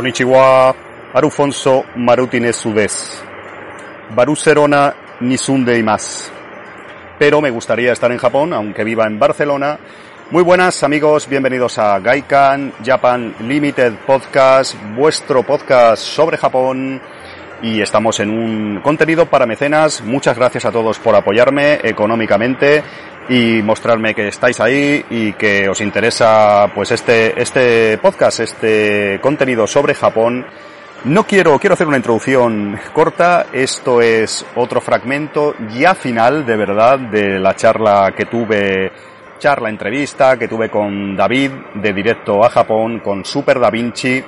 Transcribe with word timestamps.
Konnichiwa, 0.00 0.74
Arufonso 1.12 1.84
Marutine 1.96 2.54
Sudes. 2.54 3.22
Baruserona 4.14 4.94
Nisunde 5.20 5.78
y 5.78 5.82
más. 5.82 6.32
Pero 7.18 7.42
me 7.42 7.50
gustaría 7.50 7.92
estar 7.92 8.10
en 8.10 8.16
Japón, 8.16 8.54
aunque 8.54 8.82
viva 8.82 9.06
en 9.06 9.18
Barcelona. 9.18 9.78
Muy 10.30 10.42
buenas 10.42 10.82
amigos, 10.84 11.28
bienvenidos 11.28 11.76
a 11.76 11.98
Gaikan 11.98 12.72
Japan 12.82 13.34
Limited 13.40 13.92
Podcast, 14.06 14.74
vuestro 14.96 15.42
podcast 15.42 16.02
sobre 16.02 16.38
Japón. 16.38 17.02
Y 17.60 17.82
estamos 17.82 18.20
en 18.20 18.30
un 18.30 18.80
contenido 18.80 19.26
para 19.26 19.44
mecenas. 19.44 20.00
Muchas 20.00 20.34
gracias 20.34 20.64
a 20.64 20.72
todos 20.72 20.98
por 20.98 21.14
apoyarme 21.14 21.78
económicamente 21.82 22.82
y 23.28 23.62
mostrarme 23.62 24.14
que 24.14 24.28
estáis 24.28 24.60
ahí 24.60 25.04
y 25.10 25.32
que 25.34 25.68
os 25.68 25.80
interesa 25.80 26.70
pues 26.74 26.90
este, 26.90 27.40
este 27.40 27.98
podcast, 27.98 28.40
este 28.40 29.20
contenido 29.20 29.66
sobre 29.66 29.94
Japón. 29.94 30.46
No 31.04 31.24
quiero, 31.24 31.58
quiero 31.58 31.74
hacer 31.74 31.86
una 31.86 31.96
introducción 31.96 32.78
corta. 32.92 33.46
Esto 33.52 34.02
es 34.02 34.44
otro 34.56 34.80
fragmento 34.80 35.54
ya 35.70 35.94
final, 35.94 36.44
de 36.44 36.56
verdad, 36.56 36.98
de 36.98 37.38
la 37.38 37.56
charla 37.56 38.12
que 38.16 38.26
tuve, 38.26 38.92
charla 39.38 39.70
entrevista 39.70 40.38
que 40.38 40.48
tuve 40.48 40.68
con 40.68 41.16
David 41.16 41.52
de 41.76 41.92
directo 41.92 42.44
a 42.44 42.50
Japón, 42.50 43.00
con 43.00 43.24
Super 43.24 43.58
Da 43.58 43.70
Vinci. 43.70 44.22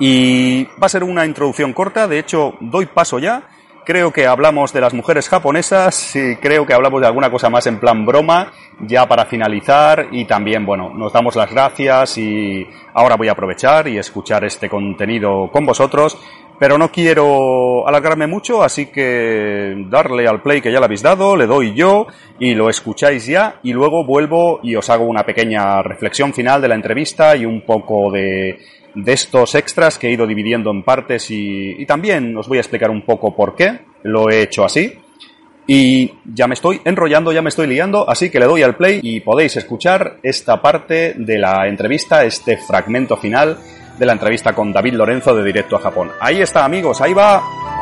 Y 0.00 0.64
va 0.64 0.86
a 0.86 0.88
ser 0.88 1.02
una 1.02 1.26
introducción 1.26 1.72
corta, 1.72 2.06
de 2.06 2.20
hecho, 2.20 2.54
doy 2.60 2.86
paso 2.86 3.18
ya. 3.18 3.48
Creo 3.88 4.12
que 4.12 4.26
hablamos 4.26 4.74
de 4.74 4.82
las 4.82 4.92
mujeres 4.92 5.30
japonesas 5.30 6.14
y 6.14 6.36
creo 6.36 6.66
que 6.66 6.74
hablamos 6.74 7.00
de 7.00 7.06
alguna 7.06 7.30
cosa 7.30 7.48
más 7.48 7.66
en 7.66 7.80
plan 7.80 8.04
broma, 8.04 8.52
ya 8.80 9.08
para 9.08 9.24
finalizar. 9.24 10.08
Y 10.12 10.26
también, 10.26 10.66
bueno, 10.66 10.92
nos 10.94 11.10
damos 11.10 11.36
las 11.36 11.50
gracias 11.50 12.18
y 12.18 12.66
ahora 12.92 13.16
voy 13.16 13.28
a 13.28 13.32
aprovechar 13.32 13.88
y 13.88 13.96
escuchar 13.96 14.44
este 14.44 14.68
contenido 14.68 15.48
con 15.50 15.64
vosotros. 15.64 16.18
Pero 16.58 16.76
no 16.76 16.92
quiero 16.92 17.88
alargarme 17.88 18.26
mucho, 18.26 18.62
así 18.62 18.86
que 18.92 19.86
darle 19.88 20.28
al 20.28 20.42
play 20.42 20.60
que 20.60 20.70
ya 20.70 20.80
le 20.80 20.84
habéis 20.84 21.02
dado, 21.02 21.34
le 21.34 21.46
doy 21.46 21.72
yo 21.72 22.08
y 22.38 22.54
lo 22.54 22.68
escucháis 22.68 23.24
ya 23.24 23.58
y 23.62 23.72
luego 23.72 24.04
vuelvo 24.04 24.60
y 24.62 24.76
os 24.76 24.90
hago 24.90 25.04
una 25.04 25.24
pequeña 25.24 25.80
reflexión 25.82 26.34
final 26.34 26.60
de 26.60 26.68
la 26.68 26.74
entrevista 26.74 27.36
y 27.36 27.46
un 27.46 27.62
poco 27.62 28.10
de, 28.10 28.58
de 28.94 29.12
estos 29.12 29.54
extras 29.54 29.98
que 29.98 30.08
he 30.08 30.12
ido 30.12 30.26
dividiendo 30.26 30.70
en 30.70 30.82
partes 30.82 31.30
y, 31.30 31.76
y, 31.78 31.86
también 31.86 32.36
os 32.36 32.48
voy 32.48 32.58
a 32.58 32.60
explicar 32.60 32.90
un 32.90 33.02
poco 33.02 33.34
por 33.34 33.54
qué 33.54 33.80
lo 34.02 34.30
he 34.30 34.42
hecho 34.42 34.64
así. 34.64 34.92
Y 35.70 36.10
ya 36.24 36.46
me 36.46 36.54
estoy 36.54 36.80
enrollando, 36.84 37.30
ya 37.30 37.42
me 37.42 37.50
estoy 37.50 37.66
liando, 37.66 38.08
así 38.08 38.30
que 38.30 38.40
le 38.40 38.46
doy 38.46 38.62
al 38.62 38.76
play 38.76 39.00
y 39.02 39.20
podéis 39.20 39.54
escuchar 39.56 40.16
esta 40.22 40.62
parte 40.62 41.14
de 41.14 41.38
la 41.38 41.68
entrevista, 41.68 42.24
este 42.24 42.56
fragmento 42.56 43.18
final 43.18 43.58
de 43.98 44.06
la 44.06 44.14
entrevista 44.14 44.54
con 44.54 44.72
David 44.72 44.94
Lorenzo 44.94 45.34
de 45.34 45.44
Directo 45.44 45.76
a 45.76 45.80
Japón. 45.80 46.10
Ahí 46.20 46.40
está 46.40 46.64
amigos, 46.64 47.02
ahí 47.02 47.12
va. 47.12 47.77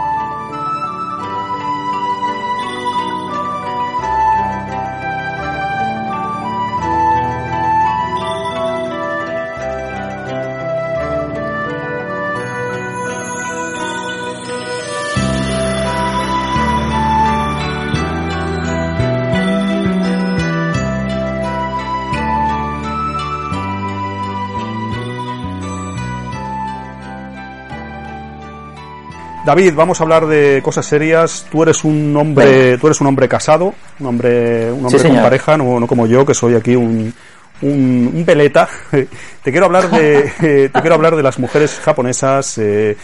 David, 29.46 29.74
vamos 29.76 30.00
a 30.00 30.02
hablar 30.02 30.26
de 30.26 30.60
cosas 30.60 30.84
serias. 30.84 31.46
Tú 31.48 31.62
eres 31.62 31.84
un 31.84 32.16
hombre, 32.16 32.76
tú 32.78 32.88
eres 32.88 33.00
un 33.00 33.06
hombre 33.06 33.28
casado, 33.28 33.74
un 34.00 34.06
hombre, 34.08 34.72
un 34.72 34.84
hombre 34.84 34.98
sí, 34.98 35.06
con 35.06 35.18
pareja, 35.18 35.56
no, 35.56 35.78
no, 35.78 35.86
como 35.86 36.08
yo, 36.08 36.26
que 36.26 36.34
soy 36.34 36.56
aquí 36.56 36.74
un, 36.74 37.14
un, 37.62 38.12
un 38.12 38.24
peleta. 38.24 38.68
te 38.90 39.50
quiero 39.52 39.66
hablar 39.66 39.88
de, 39.88 40.68
te 40.68 40.80
quiero 40.80 40.96
hablar 40.96 41.14
de 41.14 41.22
las 41.22 41.38
mujeres 41.38 41.78
japonesas. 41.78 42.58
Eh, 42.58 42.96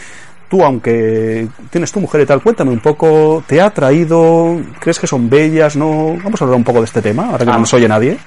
tú, 0.49 0.61
aunque 0.65 1.47
tienes 1.69 1.93
tu 1.93 2.01
mujer 2.01 2.19
y 2.19 2.25
tal, 2.25 2.43
cuéntame 2.43 2.71
un 2.71 2.81
poco. 2.81 3.41
¿Te 3.47 3.61
ha 3.61 3.67
atraído? 3.67 4.59
¿Crees 4.81 4.99
que 4.99 5.07
son 5.07 5.29
bellas? 5.29 5.77
No. 5.77 6.17
Vamos 6.21 6.41
a 6.41 6.43
hablar 6.43 6.57
un 6.57 6.65
poco 6.65 6.79
de 6.79 6.85
este 6.85 7.01
tema, 7.01 7.27
ahora 7.27 7.45
que 7.45 7.51
ah. 7.51 7.53
no 7.53 7.59
nos 7.59 7.73
oye 7.73 7.87
nadie. 7.87 8.17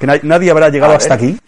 Que 0.00 0.06
na 0.06 0.18
nadie 0.22 0.50
habrá 0.50 0.70
llegado 0.70 0.94
hasta 0.94 1.12
aquí. 1.12 1.38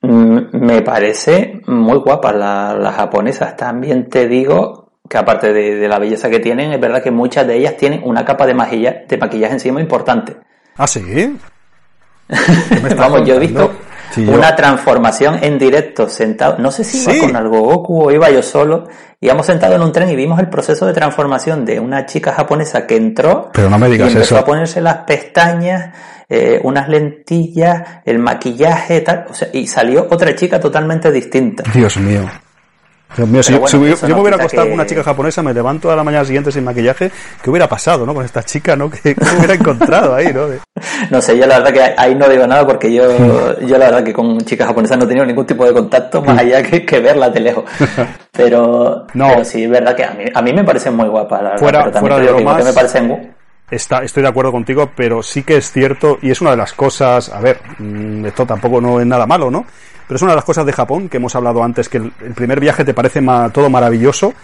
Me 0.00 0.82
parece 0.82 1.60
muy 1.68 1.98
guapa 1.98 2.32
la, 2.32 2.74
las 2.74 2.96
japonesas. 2.96 3.56
También 3.56 4.08
te 4.08 4.26
digo 4.26 4.81
que 5.12 5.18
aparte 5.18 5.52
de, 5.52 5.74
de, 5.76 5.88
la 5.88 5.98
belleza 5.98 6.30
que 6.30 6.40
tienen, 6.40 6.72
es 6.72 6.80
verdad 6.80 7.02
que 7.02 7.10
muchas 7.10 7.46
de 7.46 7.58
ellas 7.58 7.76
tienen 7.76 8.00
una 8.02 8.24
capa 8.24 8.46
de, 8.46 8.54
maquilla, 8.54 9.02
de 9.06 9.18
maquillaje 9.18 9.52
encima 9.52 9.78
importante. 9.78 10.34
¿Ah, 10.78 10.86
sí? 10.86 11.36
Vamos, 12.96 13.28
yo 13.28 13.34
he 13.34 13.38
visto 13.38 13.72
sí, 14.14 14.26
una 14.26 14.56
transformación 14.56 15.38
en 15.42 15.58
directo, 15.58 16.08
sentado, 16.08 16.56
no 16.56 16.70
sé 16.70 16.82
si 16.82 17.02
iba 17.02 17.12
¿Sí? 17.12 17.20
con 17.20 17.36
algo 17.36 17.60
Goku 17.60 18.04
o 18.04 18.10
iba 18.10 18.30
yo 18.30 18.42
solo, 18.42 18.88
íbamos 19.20 19.44
sentados 19.44 19.76
en 19.76 19.82
un 19.82 19.92
tren 19.92 20.08
y 20.08 20.16
vimos 20.16 20.40
el 20.40 20.48
proceso 20.48 20.86
de 20.86 20.94
transformación 20.94 21.66
de 21.66 21.78
una 21.78 22.06
chica 22.06 22.32
japonesa 22.32 22.86
que 22.86 22.96
entró 22.96 23.50
Pero 23.52 23.68
no 23.68 23.78
me 23.78 23.90
digas 23.90 24.08
y 24.08 24.12
empezó 24.14 24.36
eso. 24.36 24.42
a 24.42 24.46
ponerse 24.46 24.80
las 24.80 24.96
pestañas, 25.04 25.94
eh, 26.26 26.58
unas 26.64 26.88
lentillas, 26.88 28.00
el 28.06 28.18
maquillaje, 28.18 29.02
tal, 29.02 29.26
o 29.28 29.34
sea, 29.34 29.48
y 29.52 29.66
salió 29.66 30.06
otra 30.10 30.34
chica 30.34 30.58
totalmente 30.58 31.12
distinta. 31.12 31.64
Dios 31.70 31.98
mío. 31.98 32.30
Dios 33.16 33.28
mío, 33.28 33.42
si, 33.42 33.52
bueno, 33.52 33.66
si 33.68 33.76
yo, 33.78 34.08
yo 34.08 34.14
me 34.14 34.22
hubiera 34.22 34.36
acostado 34.36 34.64
que... 34.64 34.70
con 34.70 34.80
una 34.80 34.86
chica 34.86 35.02
japonesa, 35.02 35.42
me 35.42 35.52
levanto 35.52 35.90
a 35.90 35.96
la 35.96 36.04
mañana 36.04 36.24
siguiente 36.24 36.50
sin 36.50 36.64
maquillaje, 36.64 37.10
¿qué 37.42 37.50
hubiera 37.50 37.68
pasado, 37.68 38.06
no? 38.06 38.14
Con 38.14 38.24
esta 38.24 38.42
chica, 38.42 38.76
¿no? 38.76 38.90
¿Qué, 39.02 39.14
qué 39.14 39.36
hubiera 39.36 39.54
encontrado 39.54 40.14
ahí, 40.14 40.32
no? 40.32 40.46
no 41.10 41.20
sé, 41.20 41.36
yo 41.36 41.46
la 41.46 41.58
verdad 41.58 41.72
que 41.72 41.94
ahí 41.96 42.14
no 42.14 42.28
digo 42.28 42.46
nada 42.46 42.66
porque 42.66 42.92
yo, 42.92 43.58
yo 43.60 43.78
la 43.78 43.86
verdad 43.86 44.04
que 44.04 44.12
con 44.12 44.38
chicas 44.40 44.66
japonesas 44.66 44.98
no 44.98 45.04
he 45.04 45.08
tenido 45.08 45.26
ningún 45.26 45.46
tipo 45.46 45.64
de 45.64 45.72
contacto 45.72 46.22
más 46.22 46.38
allá 46.38 46.62
que, 46.62 46.84
que 46.84 47.00
verlas 47.00 47.32
de 47.34 47.40
lejos. 47.40 47.64
Pero, 48.34 49.06
no. 49.12 49.28
pero 49.28 49.44
sí, 49.44 49.64
es 49.64 49.68
verdad 49.68 49.94
que 49.94 50.04
a 50.04 50.12
mí, 50.12 50.24
a 50.32 50.40
mí 50.40 50.54
me 50.54 50.64
parecen 50.64 50.96
muy 50.96 51.06
guapas, 51.06 51.42
la 51.42 51.50
verdad. 51.50 51.62
Fuera, 51.62 51.84
pero 51.84 52.00
fuera 52.00 52.18
de 52.18 52.26
que 52.28 52.64
me 52.64 52.72
parecen 52.72 53.34
Está, 53.72 54.02
estoy 54.04 54.22
de 54.22 54.28
acuerdo 54.28 54.52
contigo, 54.52 54.90
pero 54.94 55.22
sí 55.22 55.44
que 55.44 55.56
es 55.56 55.72
cierto, 55.72 56.18
y 56.20 56.30
es 56.30 56.42
una 56.42 56.50
de 56.50 56.58
las 56.58 56.74
cosas, 56.74 57.30
a 57.30 57.40
ver, 57.40 57.58
mm, 57.78 58.26
esto 58.26 58.44
tampoco 58.44 58.82
no 58.82 59.00
es 59.00 59.06
nada 59.06 59.26
malo, 59.26 59.50
¿no? 59.50 59.64
Pero 60.06 60.16
es 60.16 60.20
una 60.22 60.32
de 60.32 60.36
las 60.36 60.44
cosas 60.44 60.66
de 60.66 60.74
Japón 60.74 61.08
que 61.08 61.16
hemos 61.16 61.34
hablado 61.34 61.64
antes, 61.64 61.88
que 61.88 61.96
el, 61.96 62.12
el 62.22 62.34
primer 62.34 62.60
viaje 62.60 62.84
te 62.84 62.92
parece 62.92 63.22
ma, 63.22 63.48
todo 63.48 63.70
maravilloso, 63.70 64.34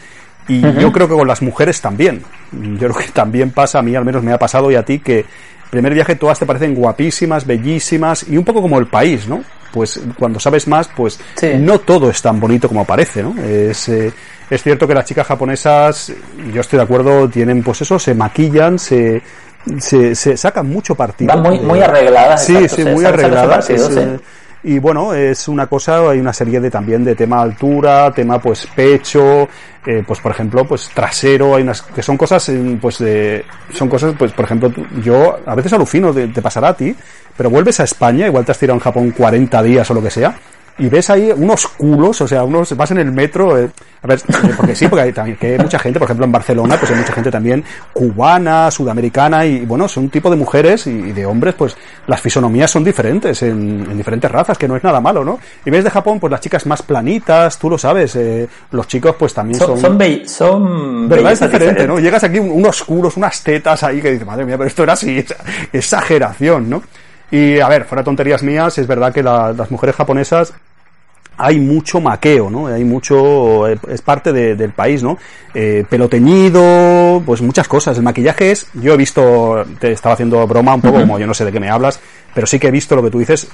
y 0.49 0.65
uh 0.65 0.69
-huh. 0.69 0.79
yo 0.81 0.93
creo 0.93 1.07
que 1.09 1.15
con 1.15 1.29
las 1.29 1.43
mujeres 1.43 1.79
también. 1.83 2.23
Yo 2.53 2.89
creo 2.89 2.95
que 2.95 3.09
también 3.13 3.51
pasa, 3.51 3.81
a 3.81 3.83
mí 3.83 3.95
al 3.95 4.07
menos 4.07 4.23
me 4.23 4.33
ha 4.33 4.39
pasado 4.39 4.71
y 4.71 4.77
a 4.77 4.83
ti, 4.83 5.01
que 5.01 5.19
el 5.19 5.71
primer 5.71 5.93
viaje 5.93 6.15
todas 6.17 6.39
te 6.39 6.47
parecen 6.47 6.75
guapísimas, 6.75 7.45
bellísimas, 7.45 8.27
y 8.31 8.39
un 8.39 8.45
poco 8.47 8.63
como 8.63 8.79
el 8.79 8.87
país, 8.87 9.29
¿no? 9.29 9.45
Pues 9.73 10.01
cuando 10.19 10.41
sabes 10.41 10.67
más, 10.67 10.89
pues 10.89 11.19
sí. 11.37 11.53
no 11.59 11.79
todo 11.81 12.11
es 12.11 12.21
tan 12.23 12.41
bonito 12.41 12.69
como 12.69 12.85
parece, 12.85 13.23
¿no? 13.23 13.35
Es... 13.43 13.89
Eh, 13.89 14.13
es 14.51 14.63
cierto 14.63 14.89
que 14.89 14.95
las 14.95 15.05
chicas 15.05 15.27
japonesas, 15.27 16.11
yo 16.53 16.63
estoy 16.63 16.79
de 16.79 16.83
acuerdo, 16.83 17.29
tienen 17.29 17.63
pues 17.63 17.83
eso, 17.83 17.99
se 17.99 18.15
maquillan, 18.15 18.79
se, 18.79 19.21
se, 19.79 20.15
se 20.15 20.37
sacan 20.39 20.69
mucho 20.69 20.95
partido. 20.95 21.35
Van 21.35 21.43
muy, 21.43 21.61
muy 21.61 21.81
arregladas. 21.83 22.45
Sí, 22.45 22.57
exacto, 22.57 22.77
sí, 22.77 22.85
muy 22.85 23.05
arregladas. 23.05 23.67
Partido, 23.67 23.89
es, 23.89 23.95
sí. 23.95 24.25
Eh, 24.63 24.71
y 24.71 24.79
bueno, 24.79 25.15
es 25.15 25.49
una 25.49 25.67
cosa, 25.67 26.11
hay 26.11 26.19
una 26.19 26.33
serie 26.33 26.61
de 26.61 26.71
también 26.71 27.05
de 27.05 27.15
tema 27.15 27.41
altura, 27.41 28.13
tema 28.13 28.41
pues 28.41 28.67
pecho, 28.75 29.49
eh, 29.87 30.03
pues 30.07 30.21
por 30.21 30.33
ejemplo, 30.33 30.65
pues 30.65 30.91
trasero, 30.95 31.57
hay 31.57 31.63
unas 31.63 31.83
que 31.83 32.03
son 32.03 32.17
cosas, 32.17 32.51
pues 32.81 32.99
de, 32.99 33.45
son 33.73 33.89
cosas, 33.89 34.15
pues 34.19 34.33
por 34.33 34.45
ejemplo, 34.45 34.73
yo 35.03 35.39
a 35.47 35.55
veces 35.55 35.73
alucino, 35.73 36.13
te, 36.13 36.29
te 36.29 36.43
pasará 36.43 36.69
a 36.69 36.77
ti, 36.77 36.95
pero 37.37 37.51
vuelves 37.51 37.81
a 37.81 37.85
España, 37.85 38.27
igual 38.27 38.45
te 38.45 38.53
has 38.53 38.59
tirado 38.59 38.77
en 38.77 38.83
Japón 38.83 39.11
40 39.11 39.63
días 39.63 39.91
o 39.91 39.95
lo 39.95 40.03
que 40.03 40.11
sea, 40.11 40.37
y 40.79 40.89
ves 40.89 41.11
ahí 41.11 41.33
unos 41.37 41.67
culos, 41.67 42.21
o 42.21 42.29
sea, 42.29 42.45
unos, 42.45 42.77
vas 42.77 42.91
en 42.93 42.99
el 42.99 43.11
metro, 43.11 43.59
eh, 43.59 43.69
a 44.03 44.07
ver, 44.07 44.21
eh, 44.21 44.53
porque 44.57 44.77
sí, 44.77 44.87
porque 44.87 45.03
hay, 45.03 45.13
también, 45.13 45.37
que 45.37 45.53
hay 45.53 45.59
mucha 45.59 45.79
gente, 45.79 45.99
por 45.99 46.07
ejemplo 46.07 46.25
en 46.25 46.33
Barcelona, 46.33 46.77
pues 46.79 46.93
hay 46.93 46.99
mucha 46.99 47.13
gente 47.13 47.31
también 47.31 47.65
cubana, 47.93 48.71
sudamericana, 48.71 49.45
y 49.45 49.67
bueno, 49.67 49.89
son 49.89 50.05
un 50.05 50.11
tipo 50.11 50.31
de 50.31 50.37
mujeres 50.37 50.87
y, 50.87 51.13
de 51.13 51.27
hombres, 51.27 51.55
pues 51.57 51.77
las 52.07 52.21
fisonomías 52.21 52.71
son 52.71 52.85
diferentes 52.85 53.43
en, 53.43 53.97
diferentes 53.97 54.31
razas, 54.31 54.57
que 54.57 54.69
no 54.69 54.77
es 54.77 54.85
nada 54.85 55.01
malo, 55.01 55.25
¿no? 55.25 55.41
Y 55.65 55.71
ves 55.71 55.83
de 55.83 55.91
Japón, 55.91 56.21
pues 56.21 56.31
las 56.31 56.41
chicas 56.41 56.65
más 56.67 56.83
planitas, 56.83 57.59
tú 57.59 57.69
lo 57.69 57.77
sabes, 57.77 58.15
eh, 58.15 58.49
los 58.71 58.87
chicos 58.87 59.17
pues 59.19 59.35
también 59.35 59.59
son... 59.59 59.79
Son, 59.79 59.99
son, 60.27 61.09
¿Verdad? 61.09 61.33
Es 61.33 61.41
diferente, 61.41 61.87
¿no? 61.87 61.99
Llegas 61.99 62.23
aquí 62.23 62.39
unos 62.39 62.85
culos, 62.85 63.17
unas 63.17 63.43
tetas 63.43 63.83
ahí 63.83 64.01
que 64.01 64.13
dices, 64.13 64.27
madre 64.27 64.45
mía, 64.45 64.57
pero 64.57 64.69
esto 64.69 64.85
era 64.85 64.93
así, 64.93 65.25
exageración, 65.73 66.71
¿no? 66.71 66.83
Y 67.31 67.61
a 67.61 67.69
ver, 67.69 67.85
fuera 67.85 68.03
tonterías 68.03 68.43
mías, 68.43 68.79
es 68.79 68.87
verdad 68.87 69.13
que 69.13 69.23
las 69.23 69.71
mujeres 69.71 69.97
japonesas 69.97 70.55
hay 71.39 71.61
mucho 71.61 72.01
maqueo, 72.01 72.51
¿no? 72.51 72.67
Hay 72.67 72.85
mucho, 72.85 73.69
eh, 73.69 73.79
es 73.89 74.03
parte 74.03 74.33
del 74.33 74.73
país, 74.73 75.03
¿no? 75.03 75.17
Eh, 75.55 75.85
pelo 75.89 76.09
teñido, 76.09 77.23
pues 77.25 77.41
muchas 77.41 77.69
cosas. 77.69 77.97
El 77.97 78.03
maquillaje 78.03 78.51
es, 78.51 78.67
yo 78.75 78.95
he 78.95 78.97
visto, 78.97 79.65
te 79.79 79.93
estaba 79.93 80.15
haciendo 80.15 80.45
broma 80.47 80.75
un 80.75 80.83
poco, 80.83 80.99
como 81.01 81.19
yo 81.19 81.27
no 81.27 81.35
sé 81.35 81.45
de 81.45 81.53
qué 81.53 81.61
me 81.61 81.71
hablas, 81.71 82.01
pero 82.35 82.47
sí 82.47 82.59
que 82.59 82.69
he 82.69 82.73
visto 82.73 82.97
lo 82.97 83.03
que 83.03 83.11
tú 83.11 83.21
dices, 83.21 83.49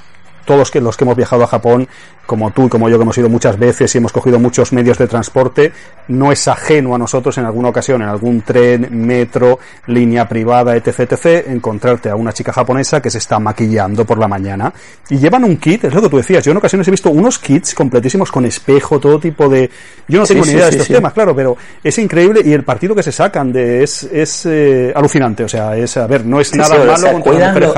todos 0.44 0.70
que, 0.70 0.81
los 0.81 0.96
que 0.96 1.05
hemos 1.05 1.17
viajado 1.17 1.44
a 1.44 1.46
Japón, 1.46 1.88
como 2.26 2.50
tú 2.50 2.67
y 2.67 2.69
como 2.69 2.88
yo 2.88 2.96
que 2.96 3.02
hemos 3.02 3.19
ido 3.19 3.29
muchas 3.29 3.58
veces 3.58 3.94
y 3.94 3.99
hemos 3.99 4.12
cogido 4.12 4.38
muchos 4.38 4.73
medios 4.73 4.99
de 4.99 5.06
transporte, 5.06 5.73
no 6.08 6.32
es 6.32 6.49
ajeno 6.49 6.94
a 6.94 6.99
nosotros 6.99 7.37
en 7.38 7.44
alguna 7.44 7.69
ocasión, 7.69 8.02
en 8.02 8.08
algún 8.08 8.43
tren, 8.43 8.88
metro, 8.91 9.58
línea 9.87 10.29
privada, 10.29 10.76
etc, 10.76 11.00
etc, 11.00 11.49
encontrarte 11.49 12.11
a 12.11 12.17
una 12.17 12.32
chica 12.32 12.52
japonesa 12.52 13.00
que 13.00 13.11
se 13.11 13.19
está 13.19 13.38
maquillando 13.38 14.05
por 14.05 14.19
la 14.19 14.29
mañana 14.29 14.73
y 15.08 15.19
llevan 15.19 15.44
un 15.44 15.56
kit, 15.56 15.85
es 15.85 15.94
lo 15.94 16.02
que 16.02 16.08
tú 16.08 16.17
decías, 16.17 16.44
yo 16.44 16.52
en 16.52 16.58
ocasiones 16.58 16.88
he 16.88 16.91
visto 16.91 17.11
unos 17.11 17.38
kits 17.38 17.75
completísimos 17.75 18.31
con 18.31 18.44
espejo, 18.44 18.99
todo 18.99 19.19
tipo 19.19 19.49
de... 19.49 19.70
Yo 20.08 20.20
no 20.20 20.26
tengo 20.26 20.44
ni 20.44 20.52
idea 20.52 20.64
de 20.64 20.70
estos 20.70 20.88
temas, 20.88 21.12
claro, 21.12 21.35
pero 21.35 21.56
es 21.82 21.99
increíble 21.99 22.41
y 22.44 22.52
el 22.52 22.64
partido 22.64 22.94
que 22.94 23.02
se 23.02 23.12
sacan 23.12 23.52
de 23.52 23.82
es, 23.82 24.05
es 24.05 24.46
eh, 24.46 24.93
alucinante, 24.94 25.44
o 25.44 25.49
sea, 25.49 25.76
es, 25.76 25.96
a 25.96 26.06
ver, 26.06 26.25
no 26.25 26.41
es 26.41 26.55
nada 26.55 26.85
malo 26.85 27.20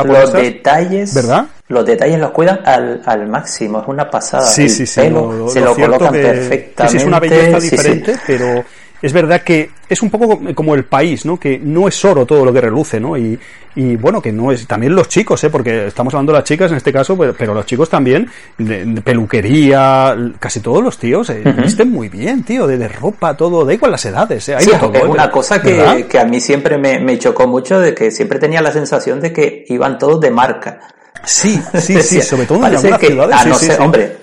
los 0.05 0.33
detalles, 0.33 1.15
¿verdad? 1.15 1.47
Los 1.69 1.85
detalles 1.85 2.19
los 2.19 2.31
cuidan 2.31 2.61
al, 2.65 3.03
al 3.05 3.27
máximo, 3.29 3.81
es 3.81 3.89
una 3.89 4.09
pasada. 4.09 4.47
Sí, 4.47 4.69
sí, 4.69 4.87
sí. 4.87 5.01
se 5.01 5.11
lo, 5.11 5.75
colocan 5.75 6.13
perfectamente. 6.13 6.97
es 6.97 7.05
una 7.05 7.19
belleza 7.19 7.59
diferente, 7.59 8.17
pero 8.27 8.65
es 9.03 9.13
verdad 9.13 9.43
que 9.43 9.71
es 9.89 10.01
un 10.01 10.11
poco 10.11 10.41
como 10.55 10.75
el 10.75 10.85
país, 10.85 11.27
¿no? 11.27 11.39
Que 11.39 11.59
no 11.59 11.87
es 11.87 12.05
oro 12.05 12.25
todo 12.25 12.45
lo 12.45 12.53
que 12.53 12.61
reluce, 12.61 12.99
¿no? 12.99 13.17
Y, 13.17 13.39
y 13.75 13.97
bueno, 13.97 14.23
que 14.23 14.33
no 14.33 14.51
es, 14.51 14.67
también 14.67 14.95
los 14.95 15.09
chicos, 15.09 15.43
¿eh? 15.45 15.51
Porque 15.51 15.89
estamos 15.89 16.15
hablando 16.15 16.33
de 16.33 16.39
las 16.39 16.45
chicas 16.45 16.71
en 16.71 16.79
este 16.79 16.93
caso, 16.93 17.17
pero, 17.17 17.53
los 17.53 17.67
chicos 17.67 17.91
también, 17.91 18.29
de, 18.57 19.03
peluquería, 19.03 20.17
casi 20.39 20.61
todos 20.61 20.83
los 20.83 20.97
tíos, 20.99 21.29
eh, 21.31 21.43
visten 21.63 21.91
muy 21.91 22.09
bien, 22.09 22.43
tío, 22.43 22.67
de, 22.67 22.89
ropa, 22.89 23.37
todo, 23.37 23.65
da 23.65 23.75
igual 23.75 23.91
las 23.91 24.05
edades, 24.05 24.49
¿eh? 24.49 24.57
Hay 24.57 24.67
todo, 24.67 24.93
es 24.95 25.05
una 25.05 25.31
cosa 25.31 25.61
que, 25.61 26.07
que, 26.09 26.19
a 26.19 26.25
mí 26.25 26.41
siempre 26.41 26.79
me, 26.79 26.99
me 26.99 27.19
chocó 27.19 27.47
mucho, 27.47 27.79
de 27.81 27.93
que 27.93 28.11
siempre 28.11 28.39
tenía 28.39 28.63
la 28.63 28.73
sensación 28.73 29.21
de 29.21 29.33
que 29.33 29.65
iban 29.69 29.99
todos 29.99 30.21
de 30.21 30.31
marca. 30.31 30.81
Sí, 31.37 31.61
sí, 31.75 32.01
sí, 32.03 32.23
sobre 32.23 32.47
todo 32.47 32.65
en 32.65 32.73
las 32.73 32.81
ciudades. 32.81 33.47
no 33.47 33.55
sé, 33.57 33.77
hombre, 33.81 34.19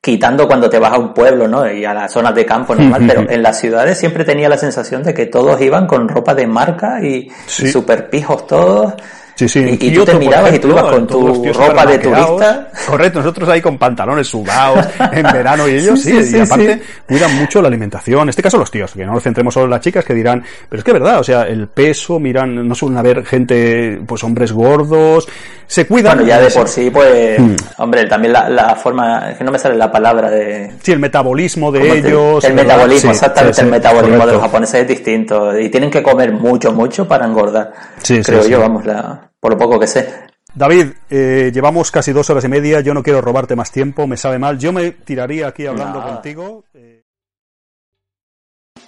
quitando 0.00 0.46
cuando 0.46 0.70
te 0.70 0.78
vas 0.78 0.92
a 0.92 0.98
un 0.98 1.12
pueblo, 1.12 1.46
¿no? 1.46 1.70
Y 1.70 1.84
a 1.84 1.92
las 1.92 2.12
zonas 2.12 2.34
de 2.34 2.46
campo 2.46 2.74
normal, 2.74 3.04
pero 3.06 3.28
en 3.28 3.42
las 3.42 3.58
ciudades 3.60 3.98
siempre 3.98 4.24
tenía 4.24 4.48
la 4.48 4.56
sensación 4.56 5.02
de 5.02 5.12
que 5.12 5.26
todos 5.26 5.60
iban 5.60 5.86
con 5.86 6.08
ropa 6.08 6.34
de 6.34 6.46
marca 6.46 7.00
y, 7.02 7.30
y 7.58 7.66
super 7.68 8.08
pijos 8.08 8.46
todos. 8.46 8.94
Sí, 9.36 9.46
sí. 9.50 9.78
Y, 9.78 9.92
tú 9.92 10.02
te 10.02 10.14
mirabas 10.14 10.54
y 10.54 10.58
tú 10.58 10.68
ibas 10.68 10.84
con 10.84 11.06
tu 11.06 11.52
ropa 11.52 11.84
de 11.84 11.98
turista. 11.98 12.70
Correcto, 12.86 13.18
nosotros 13.18 13.46
ahí 13.50 13.60
con 13.60 13.76
pantalones 13.76 14.26
sudados 14.26 14.86
en 15.12 15.22
verano 15.24 15.68
y 15.68 15.72
ellos 15.72 16.00
sí, 16.00 16.18
y 16.32 16.40
aparte 16.40 16.80
cuidan 17.06 17.36
mucho 17.36 17.60
la 17.60 17.68
alimentación. 17.68 18.22
En 18.22 18.28
este 18.30 18.42
caso 18.42 18.56
los 18.56 18.70
tíos, 18.70 18.92
que 18.94 19.04
no 19.04 19.12
nos 19.12 19.22
centremos 19.22 19.52
solo 19.52 19.64
en 19.66 19.72
las 19.72 19.82
chicas 19.82 20.06
que 20.06 20.14
dirán, 20.14 20.42
pero 20.70 20.80
es 20.80 20.84
que 20.84 20.90
es 20.90 20.94
verdad, 20.94 21.20
o 21.20 21.24
sea, 21.24 21.42
el 21.42 21.68
peso, 21.68 22.18
miran, 22.18 22.66
no 22.66 22.74
suelen 22.74 22.96
haber 22.96 23.26
gente, 23.26 24.00
pues 24.06 24.24
hombres 24.24 24.52
gordos, 24.52 25.28
se 25.66 25.86
cuidan. 25.86 26.16
Bueno, 26.16 26.28
ya 26.28 26.40
de 26.40 26.50
por 26.50 26.66
sí, 26.66 26.88
pues, 26.88 27.38
hmm. 27.38 27.56
hombre, 27.76 28.06
también 28.06 28.32
la, 28.32 28.48
la 28.48 28.74
forma, 28.74 29.32
es 29.32 29.36
que 29.36 29.44
no 29.44 29.52
me 29.52 29.58
sale 29.58 29.76
la 29.76 29.92
palabra 29.92 30.30
de... 30.30 30.72
Sí, 30.80 30.92
el 30.92 30.98
metabolismo 30.98 31.70
de 31.70 31.98
ellos. 31.98 32.42
el 32.42 32.54
metabolismo, 32.54 33.10
exactamente, 33.10 33.60
el 33.60 33.68
metabolismo 33.68 34.26
de 34.26 34.32
los 34.32 34.40
japoneses 34.40 34.80
es 34.80 34.88
distinto 34.88 35.58
y 35.58 35.68
tienen 35.68 35.90
que 35.90 36.02
comer 36.02 36.32
mucho, 36.32 36.72
mucho 36.72 37.06
para 37.06 37.26
engordar. 37.26 37.70
Sí, 38.02 38.22
creo 38.22 38.46
yo, 38.48 38.60
vamos, 38.60 38.86
la 38.86 39.25
por 39.40 39.52
lo 39.52 39.58
poco 39.58 39.78
que 39.78 39.86
sé. 39.86 40.26
David, 40.54 40.92
eh, 41.10 41.50
llevamos 41.52 41.90
casi 41.90 42.12
dos 42.12 42.30
horas 42.30 42.44
y 42.44 42.48
media, 42.48 42.80
yo 42.80 42.94
no 42.94 43.02
quiero 43.02 43.20
robarte 43.20 43.56
más 43.56 43.70
tiempo, 43.70 44.06
me 44.06 44.16
sabe 44.16 44.38
mal, 44.38 44.58
yo 44.58 44.72
me 44.72 44.90
tiraría 44.90 45.48
aquí 45.48 45.66
hablando 45.66 46.02
contigo. 46.02 46.64
Eh. 46.72 47.02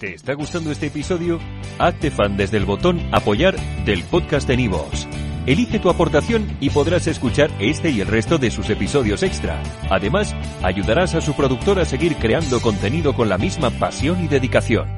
¿Te 0.00 0.14
está 0.14 0.32
gustando 0.32 0.70
este 0.70 0.86
episodio? 0.86 1.38
Hazte 1.78 2.10
fan 2.10 2.36
desde 2.36 2.56
el 2.56 2.64
botón 2.64 3.00
apoyar 3.12 3.56
del 3.84 4.02
podcast 4.04 4.48
de 4.48 4.56
Nivos. 4.56 5.06
Elige 5.44 5.78
tu 5.78 5.90
aportación 5.90 6.56
y 6.60 6.70
podrás 6.70 7.06
escuchar 7.06 7.50
este 7.58 7.90
y 7.90 8.00
el 8.00 8.06
resto 8.06 8.38
de 8.38 8.50
sus 8.50 8.70
episodios 8.70 9.22
extra. 9.22 9.62
Además, 9.90 10.34
ayudarás 10.62 11.14
a 11.14 11.20
su 11.20 11.34
productor 11.34 11.80
a 11.80 11.84
seguir 11.84 12.16
creando 12.16 12.60
contenido 12.60 13.14
con 13.14 13.28
la 13.28 13.38
misma 13.38 13.70
pasión 13.70 14.22
y 14.22 14.28
dedicación. 14.28 14.97